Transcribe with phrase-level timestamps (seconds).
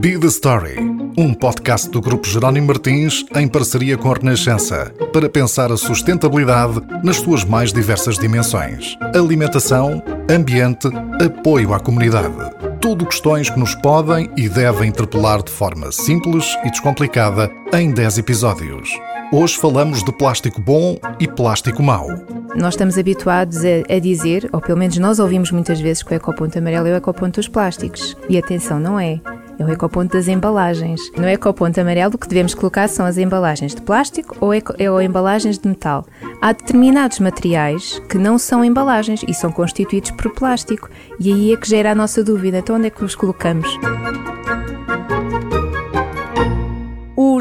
[0.00, 0.76] Be the Story,
[1.16, 6.80] um podcast do Grupo Jerónimo Martins em parceria com a Renascença, para pensar a sustentabilidade
[7.04, 10.88] nas suas mais diversas dimensões: alimentação, ambiente,
[11.24, 12.34] apoio à comunidade.
[12.80, 18.18] Tudo questões que nos podem e devem interpelar de forma simples e descomplicada em 10
[18.18, 18.90] episódios.
[19.32, 22.08] Hoje falamos de plástico bom e plástico mau.
[22.56, 26.14] Nós estamos habituados a, a, dizer, ou pelo menos nós ouvimos muitas vezes que o
[26.14, 28.16] ecoponto amarelo é o ecoponto dos plásticos.
[28.28, 29.20] E atenção, não é.
[29.58, 31.00] É o ecoponto das embalagens.
[31.16, 35.02] No ecoponto amarelo, o que devemos colocar são as embalagens de plástico ou, eco, ou
[35.02, 36.06] embalagens de metal.
[36.40, 40.88] Há determinados materiais que não são embalagens e são constituídos por plástico.
[41.18, 42.58] E aí é que gera a nossa dúvida.
[42.58, 43.68] Então, onde é que os colocamos?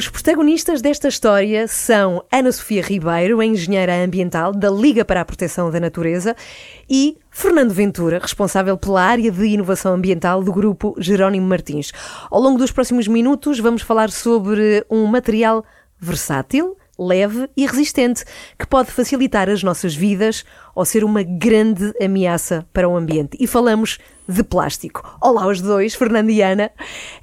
[0.04, 5.72] Os protagonistas desta história são Ana Sofia Ribeiro, engenheira ambiental da Liga para a Proteção
[5.72, 6.36] da Natureza,
[6.90, 11.94] e Fernando Ventura, responsável pela área de inovação ambiental do grupo Jerónimo Martins.
[12.30, 15.64] Ao longo dos próximos minutos, vamos falar sobre um material
[15.98, 18.26] versátil, leve e resistente,
[18.60, 20.44] que pode facilitar as nossas vidas
[20.76, 23.38] ou ser uma grande ameaça para o ambiente.
[23.40, 25.18] E falamos de plástico.
[25.22, 26.72] Olá aos dois, Fernando e Ana.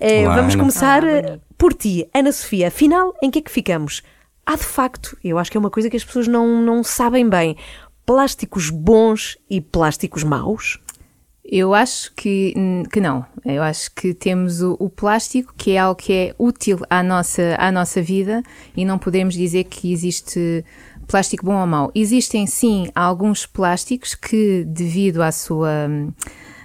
[0.00, 0.62] Eh, Olá, vamos Ana.
[0.62, 2.68] começar eh, por ti, Ana Sofia.
[2.68, 4.02] Afinal, em que é que ficamos?
[4.46, 7.28] Há de facto, eu acho que é uma coisa que as pessoas não, não sabem
[7.28, 7.54] bem,
[8.06, 10.80] plásticos bons e plásticos maus?
[11.44, 12.54] Eu acho que,
[12.90, 13.26] que não.
[13.44, 17.56] Eu acho que temos o, o, plástico, que é algo que é útil à nossa,
[17.58, 18.42] à nossa vida,
[18.74, 20.64] e não podemos dizer que existe
[21.06, 21.92] plástico bom ou mau.
[21.94, 25.90] Existem sim alguns plásticos que, devido à sua,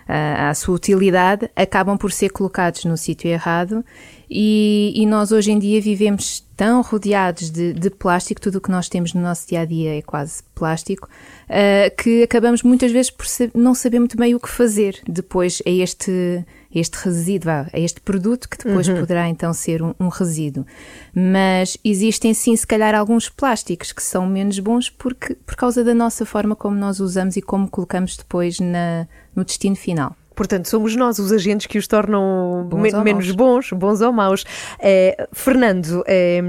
[0.08, 3.84] à, à sua utilidade, acabam por ser colocados no sítio errado.
[4.30, 8.72] E, e, nós hoje em dia vivemos tão rodeados de, de plástico, tudo o que
[8.72, 11.08] nós temos no nosso dia a dia é quase plástico,
[11.50, 15.70] uh, que acabamos muitas vezes por não saber muito bem o que fazer depois a
[15.70, 19.00] este, este resíduo, a este produto que depois uhum.
[19.00, 20.66] poderá então ser um, um, resíduo.
[21.14, 25.94] Mas existem sim, se calhar, alguns plásticos que são menos bons porque, por causa da
[25.94, 30.16] nossa forma como nós usamos e como colocamos depois na, no destino final.
[30.36, 34.44] Portanto, somos nós os agentes que os tornam bons me menos bons, bons ou maus.
[34.80, 36.42] É, Fernando, é,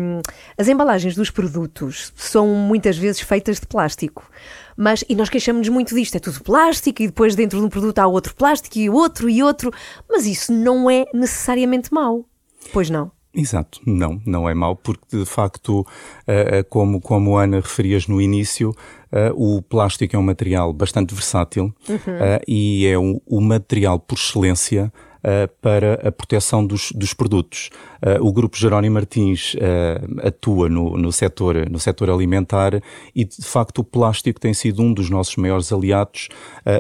[0.59, 4.29] as embalagens dos produtos são muitas vezes feitas de plástico.
[4.77, 7.99] Mas, e nós queixamos-nos muito disto, é tudo plástico e depois dentro de um produto
[7.99, 9.73] há outro plástico e outro e outro,
[10.09, 12.27] mas isso não é necessariamente mau,
[12.73, 13.11] pois não?
[13.37, 15.87] Exato, não, não é mau, porque de facto,
[16.71, 18.75] como, como a Ana referias no início,
[19.35, 21.99] o plástico é um material bastante versátil uhum.
[22.49, 24.91] e é o, o material por excelência
[25.27, 27.69] Uh, para a proteção dos, dos produtos.
[27.97, 32.81] Uh, o Grupo Jerónimo Martins uh, atua no, no, setor, no setor alimentar
[33.13, 36.29] e, de facto, o plástico tem sido um dos nossos maiores aliados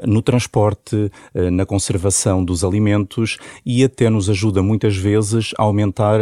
[0.04, 6.20] no transporte, na conservação dos alimentos e até nos ajuda muitas vezes a aumentar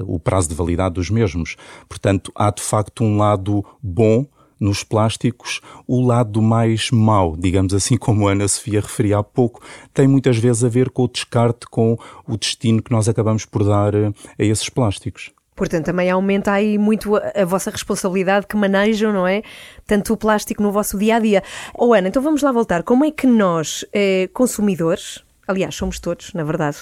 [0.00, 1.56] o prazo de validade dos mesmos.
[1.88, 4.26] Portanto, há de facto um lado bom
[4.58, 9.62] nos plásticos, o lado mais mau, digamos assim, como a Ana Sofia referia há pouco,
[9.92, 13.64] tem muitas vezes a ver com o descarte, com o destino que nós acabamos por
[13.64, 15.32] dar a esses plásticos.
[15.54, 19.42] Portanto, também aumenta aí muito a, vossa responsabilidade que manejam, não é?
[19.86, 21.42] Tanto o plástico no vosso dia a dia.
[21.74, 22.82] Oh, Ana, então vamos lá voltar.
[22.82, 26.78] Como é que nós, eh, consumidores, aliás, somos todos, na verdade,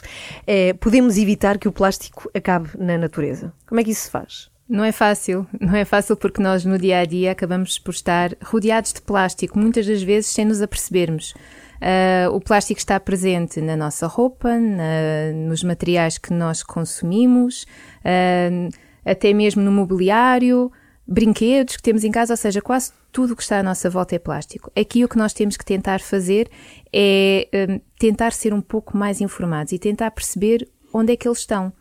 [0.47, 3.53] eh, podemos evitar que o plástico acabe na natureza?
[3.67, 4.52] Como é que isso se faz?
[4.73, 8.35] Não é fácil, não é fácil porque nós no dia a dia acabamos por estar
[8.43, 11.35] rodeados de plástico, muitas das vezes sem nos apercebermos.
[11.77, 17.67] Uh, o plástico está presente na nossa roupa, na, nos materiais que nós consumimos,
[17.99, 18.75] uh,
[19.05, 20.73] até mesmo no mobiliário,
[21.07, 24.17] brinquedos que temos em casa, ou seja, quase tudo o que está à nossa volta
[24.17, 24.73] é plástico.
[24.75, 26.49] Aqui o que nós temos que tentar fazer
[26.91, 31.41] é uh, tentar ser um pouco mais informados e tentar perceber onde é que eles
[31.41, 31.75] estão.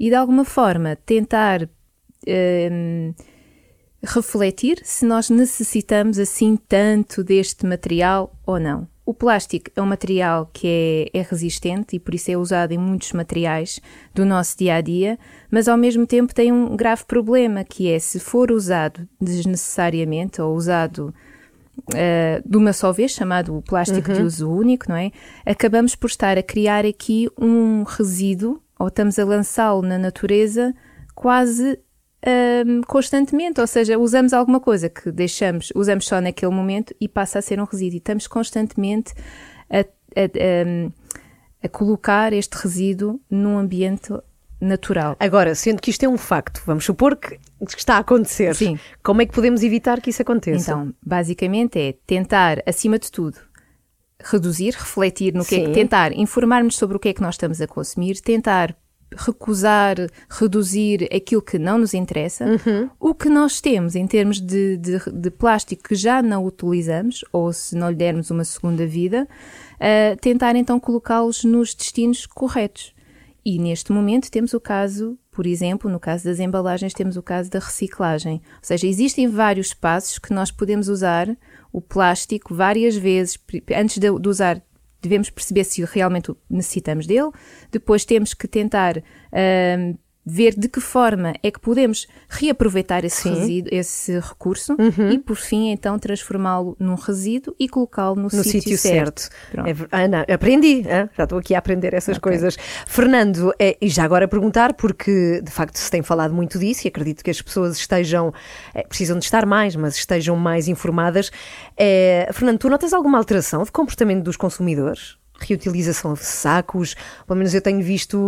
[0.00, 1.68] E de alguma forma tentar
[2.28, 3.14] um,
[4.02, 8.86] refletir se nós necessitamos assim tanto deste material ou não.
[9.04, 12.78] O plástico é um material que é, é, resistente e por isso é usado em
[12.78, 13.80] muitos materiais
[14.14, 15.18] do nosso dia a dia,
[15.50, 20.54] mas ao mesmo tempo tem um grave problema que é se for usado desnecessariamente ou
[20.54, 21.14] usado
[21.78, 24.16] uh, de uma só vez, chamado plástico uhum.
[24.16, 25.10] de uso único, não é?
[25.46, 30.74] Acabamos por estar a criar aqui um resíduo ou estamos a lançá-lo na natureza
[31.14, 31.78] quase
[32.26, 37.38] um, constantemente, ou seja, usamos alguma coisa que deixamos, usamos só naquele momento e passa
[37.38, 37.96] a ser um resíduo.
[37.96, 39.14] E estamos constantemente
[39.70, 40.92] a, a, a,
[41.64, 44.12] a colocar este resíduo num ambiente
[44.60, 45.16] natural.
[45.20, 47.38] Agora, sendo que isto é um facto, vamos supor que
[47.76, 48.54] está a acontecer.
[48.56, 48.78] Sim.
[49.02, 50.72] Como é que podemos evitar que isso aconteça?
[50.72, 53.38] Então, basicamente é tentar, acima de tudo,
[54.20, 55.62] reduzir, refletir no que Sim.
[55.62, 58.76] é que tentar informar-nos sobre o que é que nós estamos a consumir, tentar
[59.16, 59.96] recusar,
[60.28, 62.90] reduzir aquilo que não nos interessa, uhum.
[63.00, 67.52] o que nós temos em termos de, de, de, plástico que já não utilizamos, ou
[67.52, 69.26] se não lhe dermos uma segunda vida,
[69.74, 72.94] uh, tentar então colocá-los nos destinos corretos.
[73.44, 77.50] E neste momento temos o caso, por exemplo, no caso das embalagens, temos o caso
[77.50, 78.42] da reciclagem.
[78.56, 81.34] Ou seja, existem vários passos que nós podemos usar
[81.72, 83.38] o plástico várias vezes
[83.74, 84.62] antes de, de usar
[85.00, 87.30] devemos perceber se realmente necessitamos dele,
[87.70, 89.98] depois temos que tentar uh,
[90.28, 95.10] ver de que forma é que podemos reaproveitar esse resíduo, esse recurso uhum.
[95.10, 99.30] e, por fim, então transformá-lo num resíduo e colocá-lo no, no sítio, certo.
[99.52, 99.88] certo.
[99.90, 101.08] É, Ana, aprendi, hein?
[101.16, 102.32] já estou aqui a aprender essas okay.
[102.32, 102.56] coisas.
[102.86, 106.88] Fernando, é, e já agora perguntar, porque de facto se tem falado muito disso e
[106.88, 108.32] acredito que as pessoas estejam,
[108.74, 111.30] é, precisam de estar mais, mas estejam mais informadas.
[111.76, 115.17] É, Fernando, tu notas alguma alteração de comportamento dos consumidores?
[115.38, 116.94] Reutilização de sacos.
[117.26, 118.18] Pelo menos eu tenho visto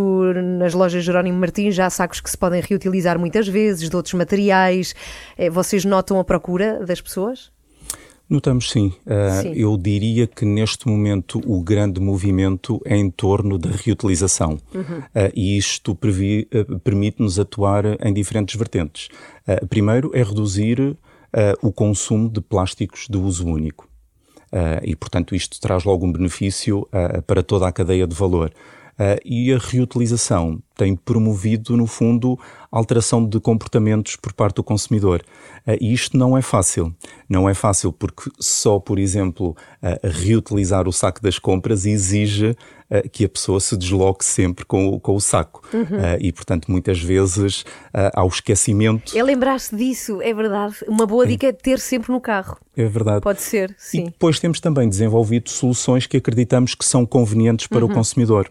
[0.58, 4.94] nas lojas Jerónimo Martins já sacos que se podem reutilizar muitas vezes, de outros materiais.
[5.36, 7.50] Eh, vocês notam a procura das pessoas?
[8.30, 8.92] Notamos sim.
[9.04, 9.52] Uh, sim.
[9.56, 14.56] Eu diria que neste momento o grande movimento é em torno da reutilização.
[14.72, 14.98] Uhum.
[14.98, 19.08] Uh, e isto uh, permite-nos atuar em diferentes vertentes.
[19.68, 20.96] primeiro é reduzir
[21.62, 23.89] o consumo de plásticos de uso único.
[24.52, 28.52] Uh, e, portanto, isto traz logo um benefício uh, para toda a cadeia de valor.
[29.00, 32.38] Uh, e a reutilização tem promovido, no fundo,
[32.70, 35.22] alteração de comportamentos por parte do consumidor.
[35.66, 36.94] Uh, e isto não é fácil.
[37.26, 42.54] Não é fácil porque só, por exemplo, uh, reutilizar o saco das compras exige
[43.12, 45.62] que a pessoa se desloque sempre com, o, com o saco.
[45.72, 45.86] Uhum.
[46.18, 47.64] e, portanto, muitas vezes
[47.94, 49.16] há o esquecimento.
[49.16, 50.74] É lembrar-se disso, é verdade.
[50.88, 52.58] Uma boa dica é ter sempre no carro.
[52.76, 53.20] É verdade.
[53.20, 54.00] Pode ser, sim.
[54.00, 57.92] E depois temos também desenvolvido soluções que acreditamos que são convenientes para uhum.
[57.92, 58.50] o consumidor.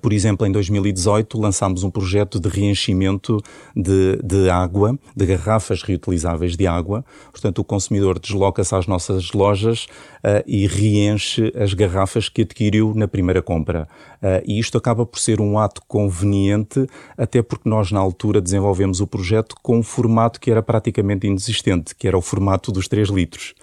[0.00, 3.38] Por exemplo, em 2018 lançámos um projeto de reenchimento
[3.74, 7.04] de, de, água, de garrafas reutilizáveis de água.
[7.30, 9.86] Portanto, o consumidor desloca-se às nossas lojas
[10.18, 13.88] uh, e reenche as garrafas que adquiriu na primeira compra.
[14.22, 16.86] Uh, e isto acaba por ser um ato conveniente,
[17.16, 21.94] até porque nós, na altura, desenvolvemos o projeto com um formato que era praticamente inexistente,
[21.94, 23.54] que era o formato dos 3 litros.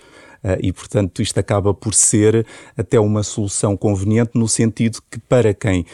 [0.44, 2.46] Uh, e, portanto, isto acaba por ser
[2.78, 5.86] até uma solução conveniente no sentido que, para quem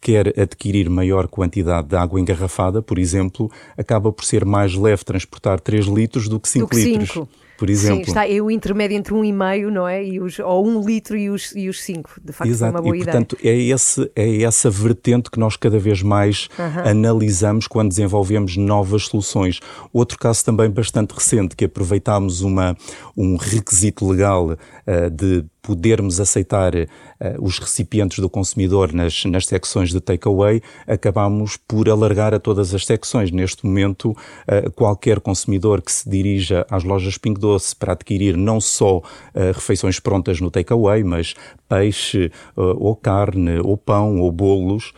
[0.00, 5.60] quer adquirir maior quantidade de água engarrafada, por exemplo, acaba por ser mais leve transportar
[5.60, 7.10] 3 litros do que 5 litros.
[7.10, 7.28] 5
[7.60, 8.06] por exemplo.
[8.06, 10.02] Sim, está é o intermédio entre um e meio, não é?
[10.02, 12.10] E os, ou um litro e os, e os cinco.
[12.24, 12.74] De facto, Exato.
[12.74, 13.12] é uma boa e, ideia.
[13.12, 16.48] portanto, é, esse, é essa vertente que nós cada vez mais
[16.86, 19.60] analisamos quando desenvolvemos novas soluções.
[19.92, 22.74] Outro caso também bastante recente, que aproveitámos uma,
[23.14, 24.56] um requisito legal uh,
[25.12, 26.86] de podermos aceitar uh,
[27.40, 32.84] os recipientes do consumidor nas, nas secções de takeaway, acabamos por alargar a todas as
[32.84, 33.30] secções.
[33.30, 38.60] Neste momento, uh, qualquer consumidor que se dirija às lojas Pingo Doce para adquirir não
[38.60, 39.02] só
[39.54, 41.34] refeições prontas no takeaway, mas
[41.68, 44.92] peixe, ou carne, ou pão, ou bolos,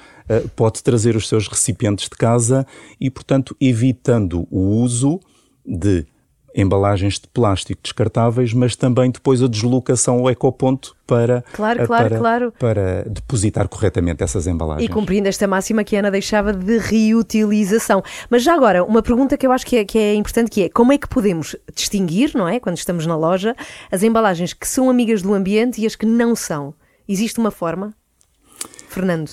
[0.56, 2.66] pode trazer os seus recipientes de casa
[3.00, 5.20] e, portanto, evitando o uso
[5.64, 6.06] de
[6.54, 12.18] embalagens de plástico descartáveis, mas também depois a deslocação ao ecoponto para, claro, claro, para,
[12.18, 12.54] claro.
[12.58, 14.88] para depositar corretamente essas embalagens.
[14.88, 18.02] E cumprindo esta máxima que a Ana deixava de reutilização.
[18.30, 20.68] Mas já agora, uma pergunta que eu acho que é, que é importante que é
[20.68, 23.54] como é que podemos distinguir, não é, quando estamos na loja,
[23.90, 26.74] as embalagens que são amigas do ambiente e as que não são?
[27.08, 27.94] Existe uma forma?
[28.88, 29.30] Fernando?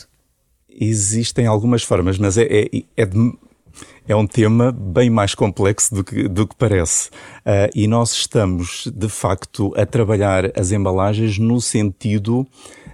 [0.70, 3.34] Existem algumas formas, mas é, é, é de
[4.08, 7.10] é um tema bem mais complexo do que, do que parece.
[7.10, 12.48] Uh, e nós estamos, de facto, a trabalhar as embalagens no sentido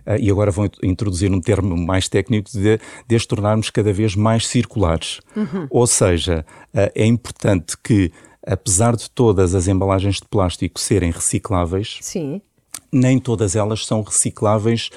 [0.05, 4.15] Uh, e agora vou introduzir um termo mais técnico, de, de as tornarmos cada vez
[4.15, 5.19] mais circulares.
[5.35, 5.65] Uhum.
[5.67, 8.11] Ou seja, uh, é importante que,
[8.45, 12.39] apesar de todas as embalagens de plástico serem recicláveis, Sim.
[12.93, 14.91] nem todas elas são recicláveis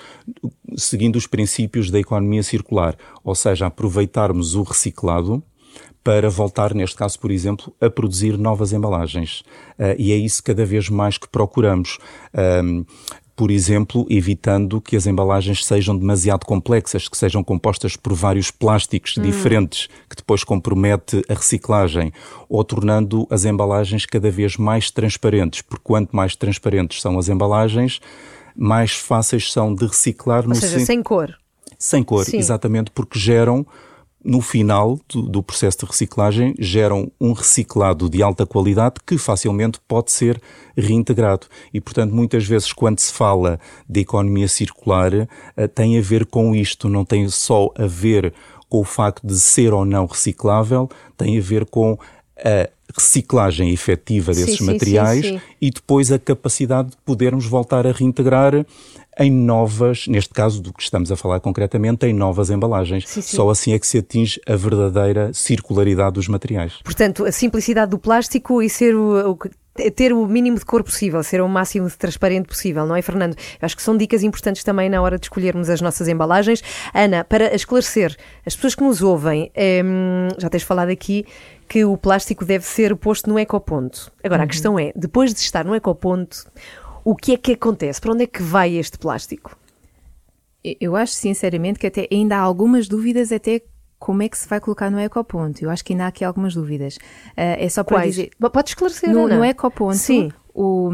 [0.77, 2.95] seguindo os princípios da economia circular.
[3.25, 5.43] Ou seja, aproveitarmos o reciclado
[6.03, 9.41] para voltar, neste caso, por exemplo, a produzir novas embalagens.
[9.79, 11.99] Uh, e é isso cada vez mais que procuramos.
[12.65, 12.85] Um,
[13.39, 19.17] por exemplo, evitando que as embalagens sejam demasiado complexas, que sejam compostas por vários plásticos
[19.17, 19.23] hum.
[19.23, 22.13] diferentes, que depois compromete a reciclagem,
[22.49, 28.01] ou tornando as embalagens cada vez mais transparentes, porque quanto mais transparentes são as embalagens,
[28.57, 30.45] mais fáceis são de reciclar.
[30.45, 31.33] Ou seja, sem cor.
[31.79, 32.39] Sem cor, Sim.
[32.39, 33.65] exatamente, porque geram
[34.25, 39.81] no final do, do, processo de reciclagem, geram um reciclado de alta qualidade que facilmente
[39.87, 40.41] pode ser
[40.77, 41.47] reintegrado.
[41.73, 46.55] E, portanto, muitas vezes, quando se fala de economia circular, uh, tem a ver com
[46.55, 48.35] isto, não tem só a ver
[48.69, 51.99] com o facto de ser ou não reciclável, tem a ver com
[52.45, 57.87] a reciclagem efetiva desses sim, materiais sim, sim, e depois a capacidade de podermos voltar
[57.87, 58.65] a reintegrar
[59.19, 63.09] em novas, neste caso do que estamos a falar concretamente, em novas embalagens.
[63.09, 63.37] Sim, sim.
[63.37, 66.75] Só assim é que se atinge a verdadeira circularidade dos materiais.
[66.85, 69.39] Portanto, a simplicidade do plástico e ser o, o
[69.95, 73.37] ter o mínimo de cor possível, ser o máximo de transparente possível, não é, Fernando?
[73.61, 76.63] Acho que são dicas importantes também na hora de escolhermos as nossas embalagens.
[76.93, 79.53] Ana, para esclarecer as pessoas que nos ouvem,
[79.85, 81.25] hum, já tens falado aqui
[81.69, 84.11] que o plástico deve ser posto no ecoponto.
[84.25, 84.45] Agora, uhum.
[84.45, 86.51] a questão é, depois de estar no ecoponto,
[87.05, 88.01] o que é que acontece?
[88.01, 89.57] Para onde é que vai este plástico?
[90.81, 93.63] Eu acho sinceramente que até ainda há algumas dúvidas até
[93.99, 95.65] como é que se vai colocar no ecoponto.
[95.65, 96.97] Eu acho que ainda há aqui algumas dúvidas.
[96.97, 98.15] Uh, é só para Quais?
[98.15, 98.31] dizer.
[98.39, 99.97] Pode esclarecer, no, no ecoponto.
[99.97, 100.31] Sim.
[100.55, 100.91] O,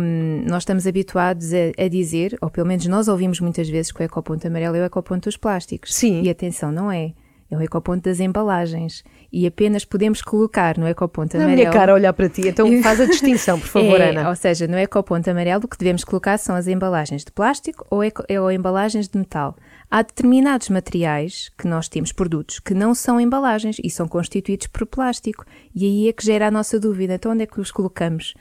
[0.47, 4.05] nós estamos habituados a, a, dizer, ou pelo menos nós ouvimos muitas vezes que o
[4.05, 5.95] ecoponto amarelo é o ecoponto dos plásticos.
[5.95, 6.23] Sim.
[6.23, 7.15] E atenção, não é
[7.51, 11.57] é o ecoponto das embalagens e apenas podemos colocar no ecoponto amarelo.
[11.57, 14.29] Na minha cara olhar para ti, então faz a distinção, por favor, é, Ana.
[14.29, 18.03] Ou seja, no ecoponto amarelo o que devemos colocar são as embalagens de plástico ou,
[18.03, 19.57] eco, ou embalagens de metal.
[19.91, 24.87] Há determinados materiais que nós temos, produtos, que não são embalagens e são constituídos por
[24.87, 25.45] plástico.
[25.75, 27.15] E aí é que gera a nossa dúvida.
[27.15, 28.35] Então, onde é que os colocamos?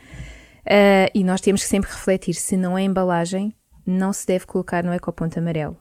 [0.66, 3.54] Uh, e nós temos que sempre refletir: se não é embalagem,
[3.86, 5.78] não se deve colocar no ecoponto amarelo.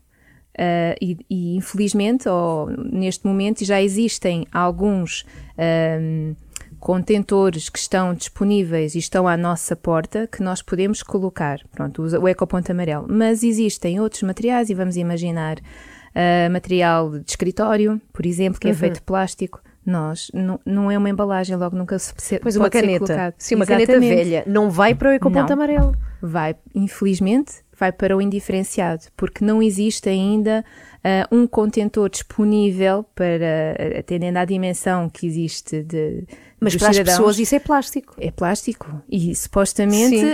[0.59, 5.25] Uh, e, e, infelizmente, ou neste momento, já existem alguns
[5.59, 6.35] um,
[6.79, 11.61] contentores que estão disponíveis e estão à nossa porta que nós podemos colocar.
[11.71, 13.07] Pronto, o ecoponto amarelo.
[13.09, 18.73] Mas existem outros materiais, e vamos imaginar uh, material de escritório, por exemplo, que é
[18.73, 18.77] uhum.
[18.77, 19.63] feito de plástico.
[19.85, 23.35] Nós, não, não é uma embalagem, logo nunca se Pois uma caneta.
[23.37, 23.87] Sim, uma Exatamente.
[23.89, 24.45] caneta velha.
[24.47, 25.97] Não vai para o ecoponto amarelo.
[26.21, 30.65] Vai, infelizmente, vai para o indiferenciado, porque não existe ainda
[30.99, 36.25] uh, um contentor disponível para, atendendo à dimensão que existe de.
[36.61, 38.15] Mas para as pessoas isso é plástico.
[38.21, 39.03] É plástico.
[39.11, 40.25] E supostamente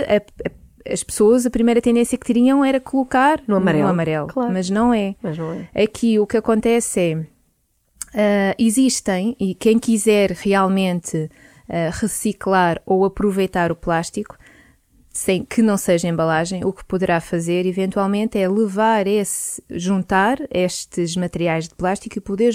[0.91, 3.83] as pessoas, a primeira tendência que teriam era colocar no amarelo.
[3.83, 4.27] No amarelo.
[4.27, 4.51] Claro.
[4.51, 5.15] Mas não é.
[5.21, 5.83] Mas não é.
[5.83, 7.25] Aqui o que acontece é.
[8.13, 14.37] Uh, existem, e quem quiser realmente uh, reciclar ou aproveitar o plástico,
[15.11, 21.15] sem que não seja embalagem, o que poderá fazer eventualmente é levar esse, juntar estes
[21.15, 22.53] materiais de plástico e poder,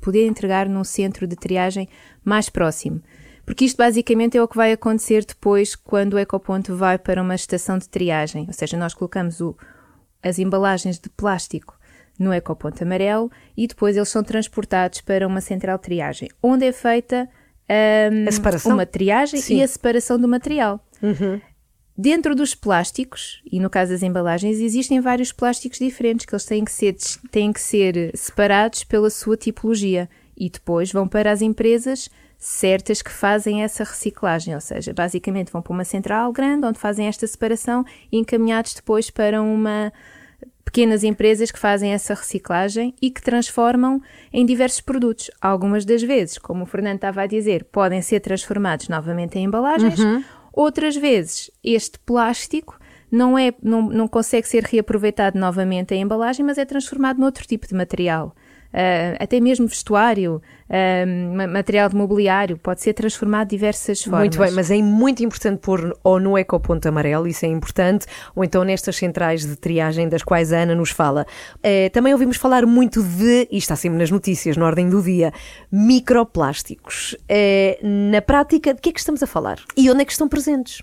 [0.00, 1.88] poder entregar num centro de triagem
[2.24, 3.02] mais próximo.
[3.44, 7.34] Porque isto basicamente é o que vai acontecer depois quando o ecoponto vai para uma
[7.34, 8.44] estação de triagem.
[8.48, 9.56] Ou seja, nós colocamos o,
[10.20, 11.75] as embalagens de plástico
[12.18, 16.72] no ecoponto amarelo e depois eles são transportados para uma central de triagem, onde é
[16.72, 17.28] feita
[18.66, 19.58] um, uma triagem Sim.
[19.58, 20.80] e a separação do material.
[21.02, 21.40] Uhum.
[21.98, 26.62] Dentro dos plásticos, e no caso das embalagens, existem vários plásticos diferentes que eles têm
[26.62, 26.94] que ser,
[27.30, 33.10] têm que ser separados pela sua tipologia e depois vão para as empresas certas que
[33.10, 37.82] fazem essa reciclagem, ou seja, basicamente vão para uma central grande onde fazem esta separação
[38.12, 39.90] e encaminhados depois para uma
[40.66, 45.30] pequenas empresas que fazem essa reciclagem e que transformam em diversos produtos.
[45.40, 49.98] Algumas das vezes, como o Fernando estava a dizer, podem ser transformados novamente em embalagens,
[49.98, 50.22] uhum.
[50.56, 52.80] Outras vezes, este plástico
[53.12, 57.68] não, é, não, não consegue ser reaproveitado novamente em embalagem, mas é transformado noutro tipo
[57.68, 58.34] de material.
[58.72, 64.20] Uh, até mesmo vestuário, uh, material de mobiliário, pode ser transformado de diversas formas.
[64.20, 68.44] Muito bem, mas é muito importante pôr ou no ecoponto amarelo, isso é importante, ou
[68.44, 71.26] então nestas centrais de triagem das quais a Ana nos fala.
[71.58, 75.32] Uh, também ouvimos falar muito de, e está sempre nas notícias, na ordem do dia,
[75.70, 77.16] microplásticos.
[78.10, 79.58] na prática, de que é que estamos a falar?
[79.76, 80.82] E onde é que estão presentes?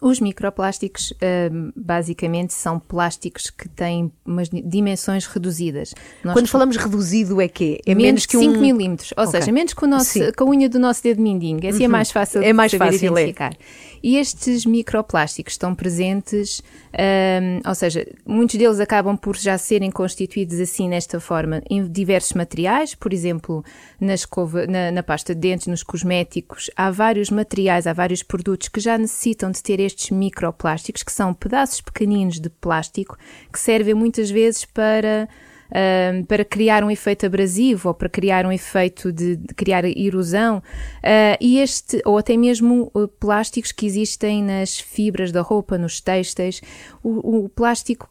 [0.00, 5.92] Os microplásticos, uh, basicamente, são plásticos que têm umas dimensões reduzidas.
[6.22, 7.80] Nós Quando falamos reduzido, é quê?
[7.84, 8.60] É menos, menos que 5 um...
[8.60, 9.40] milímetros, ou okay.
[9.40, 11.58] seja, menos que, o nosso, que a unha do nosso dedo mindinho.
[11.58, 11.84] Assim é uhum.
[11.84, 13.52] é mais fácil é mais de saber fácil identificar.
[13.52, 13.88] É.
[14.02, 16.62] E estes microplásticos estão presentes,
[16.92, 22.34] um, ou seja, muitos deles acabam por já serem constituídos assim, nesta forma, em diversos
[22.34, 23.64] materiais, por exemplo,
[24.00, 28.68] na, escova, na, na pasta de dentes, nos cosméticos, há vários materiais, há vários produtos
[28.68, 33.16] que já necessitam de ter estes microplásticos, que são pedaços pequeninos de plástico,
[33.52, 35.28] que servem muitas vezes para
[35.68, 40.58] uh, para criar um efeito abrasivo ou para criar um efeito de, de criar erosão.
[40.58, 46.00] Uh, e este, ou até mesmo uh, plásticos que existem nas fibras da roupa, nos
[46.00, 46.60] têxteis.
[47.02, 48.08] O, o plástico,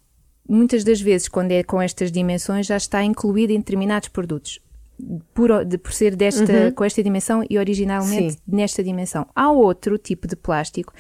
[0.48, 4.60] muitas das vezes, quando é com estas dimensões, já está incluído em determinados produtos.
[5.34, 6.72] por, de, por ser desta, Uhum.
[6.72, 8.39] com esta dimensão e originalmente Sim.
[8.48, 9.27] nesta dimensão.
[9.36, 10.91] Há outro tipo de plástico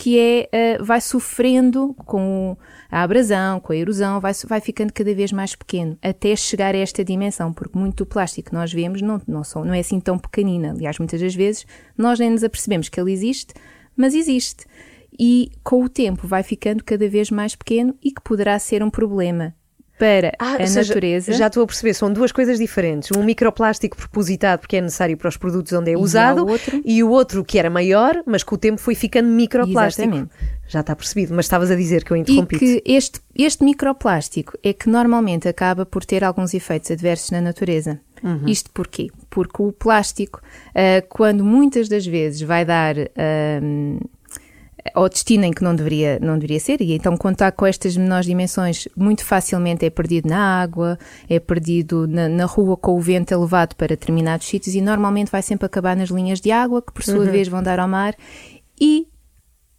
[0.00, 2.56] que é, eh, vai sofrendo com
[2.90, 6.78] a abrasão, com a erosão, vai, vai ficando cada vez mais pequeno, até chegar a
[6.78, 10.00] esta dimensão, porque muito do plástico que nós vemos não, não, são, não é assim
[10.00, 10.70] tão pequenina.
[10.70, 11.66] Aliás, muitas das vezes
[11.98, 13.52] nós nem nos apercebemos que ele existe,
[13.94, 14.64] mas existe.
[15.18, 18.88] E com o tempo vai ficando cada vez mais pequeno e que poderá ser um
[18.88, 19.54] problema
[20.00, 21.32] para Ah, a seja, natureza.
[21.34, 23.10] Já estou a perceber, são duas coisas diferentes.
[23.14, 27.02] Um microplástico propositado porque é necessário para os produtos onde é usado o outro- e
[27.04, 30.08] o outro que era maior, mas com o tempo foi ficando microplástico.
[30.08, 30.30] Exatamente.
[30.66, 32.58] Já está percebido, mas estavas a dizer que eu E interrompi.
[32.58, 38.00] que este, este microplástico é que normalmente acaba por ter alguns efeitos adversos na natureza.
[38.22, 38.42] Uhum.
[38.46, 39.08] Isto porquê?
[39.28, 40.40] Porque o plástico,
[40.74, 43.98] ah, quando muitas das vezes vai dar ahm,
[44.94, 48.26] ao destino em que não deveria, não deveria ser, e então está com estas menores
[48.26, 53.32] dimensões, muito facilmente é perdido na água, é perdido na, na rua com o vento
[53.32, 57.02] elevado para determinados sítios e normalmente vai sempre acabar nas linhas de água, que por
[57.02, 58.14] sua vez vão dar ao mar,
[58.80, 59.06] e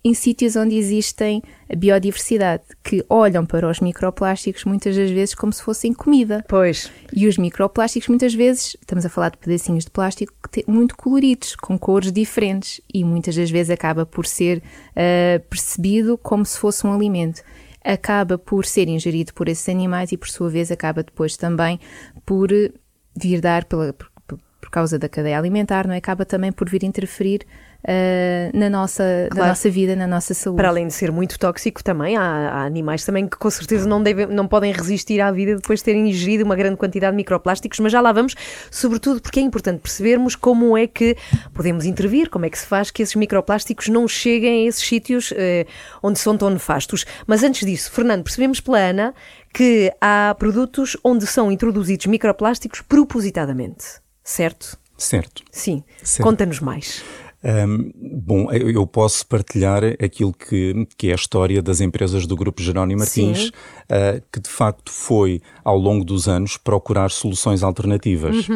[0.03, 5.53] em sítios onde existem a biodiversidade, que olham para os microplásticos muitas das vezes como
[5.53, 6.43] se fossem comida.
[6.47, 10.33] Pois, E os microplásticos, muitas vezes, estamos a falar de pedacinhos de plástico
[10.67, 14.63] muito coloridos, com cores diferentes, e muitas das vezes acaba por ser
[14.95, 17.41] ah, percebido como se fosse um alimento.
[17.83, 21.79] Acaba por ser ingerido por esses animais e, por sua vez, acaba depois também
[22.25, 22.71] por eh,
[23.15, 25.97] vir dar, pela, por, por- por causa da cadeia alimentar, não é?
[25.97, 27.41] acaba também por vir interferir
[27.87, 29.49] ah, na, nossa, na Claro.
[29.49, 30.57] nossa vida, na nossa saúde.
[30.57, 34.01] para além de ser muito tóxico também, há, há animais também que com certeza não,
[34.01, 37.79] devem, não podem resistir à vida depois de terem ingerido uma grande quantidade de microplásticos,
[37.79, 38.35] mas já lá vamos,
[38.69, 41.15] sobretudo porque é importante percebermos como é que
[41.53, 45.33] podemos intervir, como é que se faz que esses microplásticos não cheguem a esses sítios
[45.35, 45.65] eh,
[46.03, 47.05] onde são tão nefastos.
[47.25, 49.13] Mas antes disso, Fernando, percebemos pela Ana
[49.53, 53.85] que há produtos onde são introduzidos microplásticos propositadamente,
[54.23, 54.77] certo?
[54.97, 55.43] Certo.
[55.51, 55.83] Sim.
[56.21, 57.03] Conta-nos mais.
[57.43, 57.91] Hum,
[58.23, 62.99] bom, eu posso partilhar aquilo que, que é a história das empresas do Grupo Jerónimo
[62.99, 63.51] Martins,
[63.89, 68.47] ah, que de facto foi, ao longo dos anos, procurar soluções alternativas.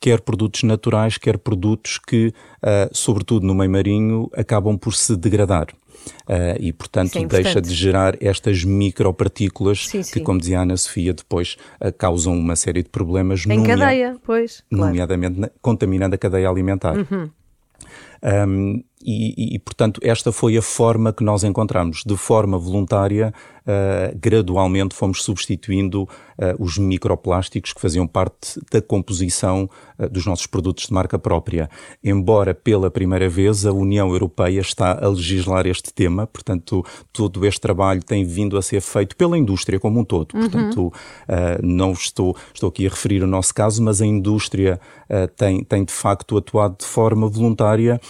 [0.00, 5.68] Quer produtos naturais, quer produtos que, ah, sobretudo no meio marinho, acabam por se degradar.
[6.26, 10.22] Ah, e, portanto, é deixa de gerar estas micropartículas Sim, que, sim.
[10.24, 14.64] como dizia a Ana Sofia, depois ah, causam uma série de problemas, Em cadeia, pois.
[14.68, 14.82] Claro.
[14.82, 14.88] Uhum.
[14.88, 16.94] nomeadamente na- contaminando a cadeia alimentar.
[18.22, 22.02] Um, e, e, portanto, esta foi a forma que nós encontramos.
[22.04, 26.08] De forma voluntária, uh, gradualmente fomos substituindo uh,
[26.58, 31.68] os microplásticos que faziam parte da composição uh, dos nossos produtos de marca própria.
[32.02, 37.60] Embora pela primeira vez a União Europeia está a legislar este tema, portanto, todo este
[37.60, 40.28] trabalho tem vindo a ser feito pela indústria como um todo.
[40.28, 40.92] Portanto, uh,
[41.62, 44.80] não estou, estou aqui a referir o nosso caso, mas a indústria
[45.36, 48.00] tem, tem de facto atuado de forma voluntária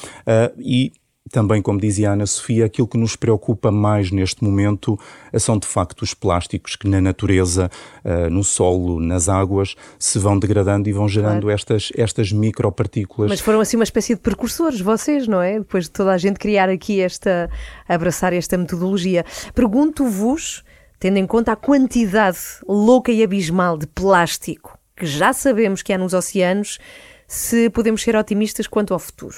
[0.58, 0.81] e
[1.30, 4.98] também, como dizia a Ana Sofia, aquilo que nos preocupa mais neste momento
[5.32, 7.70] eh, são de facto os plásticos que na natureza,
[8.04, 13.30] uh, no solo, nas águas, se vão degradando e vão gerando estas, estas micropartículas.
[13.30, 15.58] Mas foram assim uma espécie de precursores, vocês, não é?
[15.58, 17.48] Depois de toda a gente criar aqui esta,
[17.88, 19.24] abraçar esta metodologia.
[19.54, 20.64] Pergunto-vos,
[20.98, 25.98] tendo em conta a quantidade louca e abismal de plástico que já sabemos que há
[25.98, 26.78] nos oceanos,
[27.26, 29.36] se podemos ser otimistas quanto ao futuro.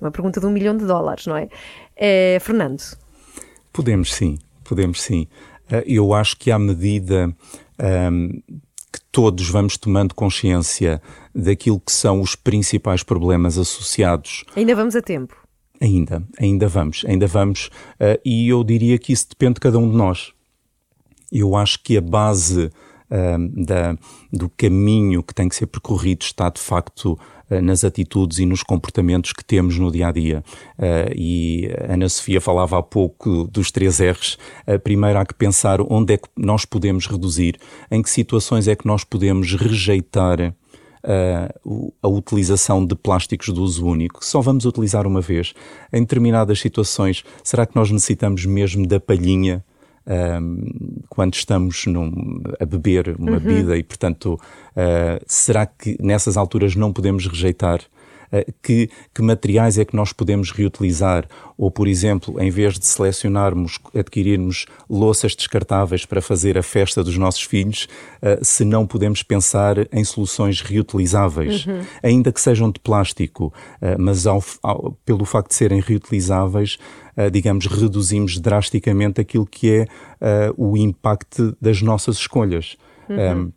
[0.00, 1.48] É uma pergunta de um milhão de dólares, não é?
[1.96, 2.82] Eh, Fernando,
[3.72, 5.26] Podemos sim, podemos sim.
[5.70, 7.34] Uh, Eu acho que à medida
[8.12, 8.42] um,
[8.92, 11.00] que todos vamos tomando consciência
[11.34, 15.36] daquilo que são os principais problemas associados ainda vamos a tempo.
[15.80, 19.90] Ainda, ainda vamos, ainda vamos, uh, e eu diria que isso depende de cada um
[19.90, 20.32] de nós.
[21.32, 23.96] Eu acho que a base uh, da,
[24.30, 27.18] do caminho que tem que ser percorrido está de facto
[27.62, 30.44] nas atitudes e nos comportamentos que temos no dia a dia.
[31.16, 34.38] e a Ana Sofia falava há pouco dos três R's.
[34.84, 37.58] primeiro há que pensar onde é que nós podemos reduzir,
[37.90, 40.54] em que situações é que nós podemos rejeitar
[41.02, 45.54] Uh, a utilização de plásticos de uso único, que só vamos utilizar uma vez.
[45.90, 49.64] Em determinadas situações, será que nós necessitamos mesmo da palhinha
[50.06, 53.38] um, quando estamos num, a beber uma Uhum.
[53.38, 57.80] bebida e, portanto, uh, será que nessas alturas não podemos rejeitar?
[58.32, 61.26] Uh, que, que materiais é que nós podemos reutilizar?
[61.58, 67.16] Ou, por exemplo, em vez de selecionarmos, adquirirmos louças descartáveis para fazer a festa dos
[67.18, 67.88] nossos filhos,
[68.22, 71.66] uh, se não podemos pensar em soluções reutilizáveis,
[72.02, 76.78] ainda que sejam de plástico, uh, mas ao, ao, pelo facto de serem reutilizáveis,
[77.32, 79.86] digamos, reduzimos drasticamente aquilo que é
[80.56, 82.76] o impacto das nossas escolhas.
[83.10, 83.52] Um,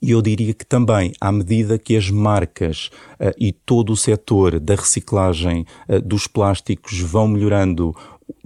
[0.00, 2.90] E eu diria que também, à medida que as marcas
[3.20, 7.94] uh, e todo o setor da reciclagem uh, dos plásticos vão melhorando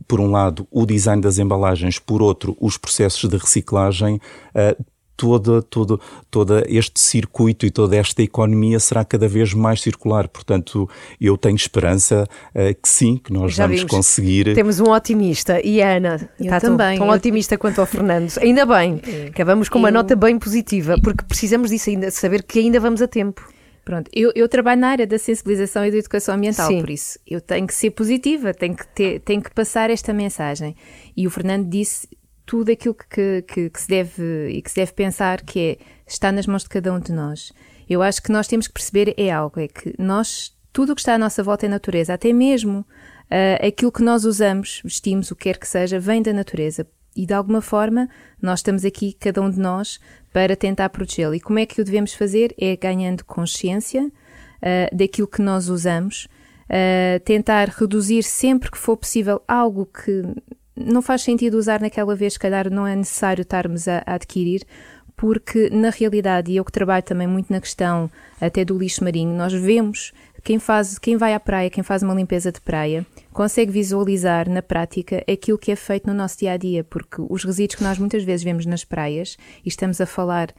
[0.08, 4.84] por um lado, o design das embalagens, por outro, os processos de reciclagem, uh,
[5.16, 6.00] todo, todo,
[6.30, 10.28] todo este circuito e toda esta economia será cada vez mais circular.
[10.28, 10.88] Portanto,
[11.20, 13.90] eu tenho esperança uh, que sim, que nós Já vamos vimos.
[13.90, 14.54] conseguir.
[14.54, 16.98] Temos um otimista e a Ana eu está também.
[16.98, 17.18] tão, tão eu...
[17.18, 18.32] otimista quanto o Fernando.
[18.40, 19.26] Ainda bem, é.
[19.28, 19.92] acabamos com uma eu...
[19.92, 23.46] nota bem positiva, porque precisamos disso ainda, saber que ainda vamos a tempo.
[23.86, 26.80] Pronto, eu, eu, trabalho na área da sensibilização e da educação ambiental, Sim.
[26.80, 30.74] por isso eu tenho que ser positiva, tenho que, ter, tenho que passar esta mensagem.
[31.16, 32.08] E o Fernando disse
[32.46, 36.30] tudo aquilo que, que, que, se deve e que se deve pensar que é está
[36.30, 37.52] nas mãos de cada um de nós.
[37.88, 41.00] Eu acho que nós temos que perceber é algo, é que nós, tudo o que
[41.00, 45.36] está à nossa volta é natureza, até mesmo uh, aquilo que nós usamos, vestimos, o
[45.36, 46.86] que quer que seja, vem da natureza.
[47.16, 48.08] E de alguma forma,
[48.40, 49.98] nós estamos aqui, cada um de nós,
[50.32, 51.34] para tentar protegê-lo.
[51.34, 52.54] E como é que o devemos fazer?
[52.60, 56.28] É ganhando consciência uh, daquilo que nós usamos,
[56.68, 60.22] uh, tentar reduzir sempre que for possível algo que
[60.76, 64.62] não faz sentido usar naquela vez, se calhar não é necessário estarmos a, a adquirir,
[65.16, 68.10] porque na realidade, e eu que trabalho também muito na questão
[68.40, 70.12] até do lixo marinho, nós vemos
[70.44, 74.62] quem faz, quem vai à praia, quem faz uma limpeza de praia, consegue visualizar na
[74.62, 77.98] prática aquilo que é feito no nosso dia a dia, porque os resíduos que nós
[77.98, 80.54] muitas vezes vemos nas praias, e estamos a falar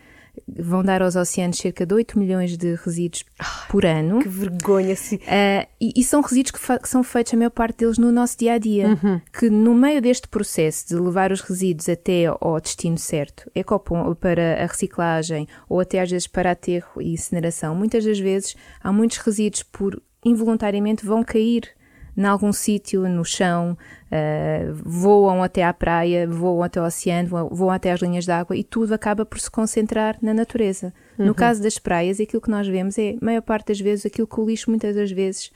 [0.48, 3.26] vão dar aos oceanos cerca de 8 milhões de resíduos
[3.70, 4.20] por ano.
[4.20, 5.18] Que vergonha, sim.
[5.18, 8.38] Uh, e, e, são resíduos que, que, são feitos, a maior parte deles, no nosso
[8.38, 9.00] dia a dia.
[9.04, 9.22] Uhum.
[9.38, 14.64] Que no meio deste processo de levar os resíduos até ao destino certo, ecopom, para
[14.64, 19.18] a reciclagem ou até às vezes para aterro e incineração, muitas das vezes há muitos
[19.18, 21.78] resíduos por involuntariamente vão cair
[22.18, 23.78] em algum sítio, no chão,
[24.08, 28.58] uh, voam até à praia, voam até ao oceano, voam, voam até às linhas d'água
[28.58, 30.92] e tudo acaba por se concentrar na natureza.
[31.18, 31.28] Uhum.
[31.28, 34.40] No caso das praias, aquilo que nós vemos é, maior parte das vezes, aquilo que
[34.40, 35.52] o lixo muitas das vezes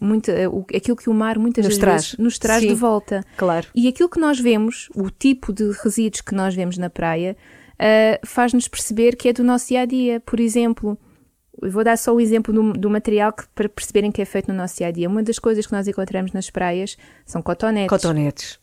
[0.00, 2.02] muito, eh, aquilo que o mar muitas nos traz.
[2.02, 3.22] vezes nos traz Sim, de volta.
[3.36, 3.66] Claro.
[3.74, 7.36] E aquilo que nós vemos, o tipo de resíduos que nós vemos na praia,
[7.74, 10.20] uh, faz-nos perceber que é do nosso dia a dia.
[10.20, 10.98] Por exemplo,
[11.62, 14.48] eu vou dar só o exemplo do, do material que, para perceberem que é feito
[14.48, 15.08] no nosso dia a dia.
[15.08, 17.88] Uma das coisas que nós encontramos nas praias são cotonetes.
[17.88, 18.58] Cotonetes.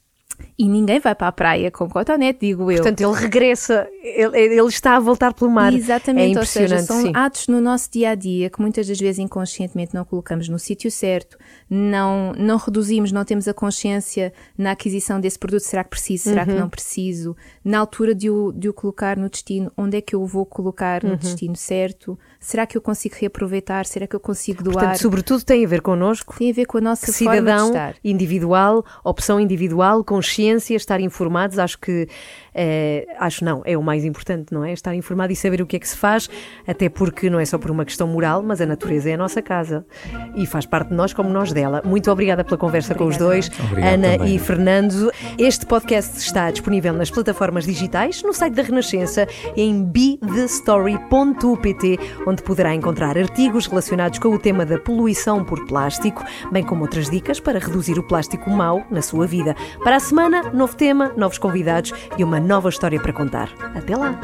[0.58, 2.78] E ninguém vai para a praia com cotonete, digo eu.
[2.78, 5.74] Portanto, ele regressa, ele, ele está a voltar pelo mar.
[5.74, 7.12] Exatamente, é ou seja, são sim.
[7.14, 10.92] atos no nosso dia a dia que muitas das vezes inconscientemente não colocamos no sítio
[10.92, 11.38] certo,
[11.70, 15.64] não, não reduzimos, não temos a consciência na aquisição desse produto.
[15.64, 16.24] Será que preciso?
[16.24, 16.48] Será uhum.
[16.48, 17.36] que não preciso?
[17.64, 21.04] Na altura de o, de o colocar no destino, onde é que eu vou colocar
[21.04, 21.18] no uhum.
[21.18, 22.18] destino certo?
[22.44, 23.86] Será que eu consigo reaproveitar?
[23.86, 24.74] Será que eu consigo doar?
[24.74, 26.36] Portanto, sobretudo tem a ver connosco.
[26.38, 27.96] Tem a ver com a nossa cidadão forma de estar.
[28.04, 31.58] individual, opção individual, consciência, estar informados.
[31.58, 32.08] Acho que
[32.54, 34.72] é, acho não, é o mais importante, não é?
[34.74, 36.30] Estar informado e saber o que é que se faz,
[36.68, 39.42] até porque não é só por uma questão moral, mas a natureza é a nossa
[39.42, 39.86] casa
[40.36, 41.82] e faz parte de nós como nós dela.
[41.84, 43.06] Muito obrigada pela conversa obrigada.
[43.06, 44.36] com os dois, Obrigado Ana também.
[44.36, 45.12] e Fernando.
[45.38, 49.26] Este podcast está disponível nas plataformas digitais, no site da Renascença,
[49.56, 51.98] em bethestory.pt,
[52.34, 57.10] onde poderá encontrar artigos relacionados com o tema da poluição por plástico, bem como outras
[57.10, 59.56] dicas para reduzir o plástico mau na sua vida.
[59.84, 63.50] Para a semana, novo tema, novos convidados e uma nova história para contar.
[63.76, 64.20] Até lá!